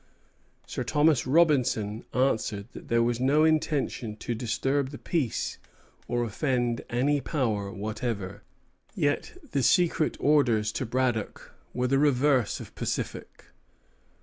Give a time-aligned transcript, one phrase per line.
[0.65, 5.59] Sir Thomas Robinson answered that there was no intention to disturb the peace
[6.07, 8.41] or offend any Power whatever;
[8.95, 13.45] yet the secret orders to Braddock were the reverse of pacific.